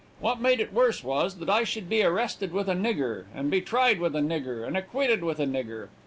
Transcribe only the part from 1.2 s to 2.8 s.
that I should be arrested with a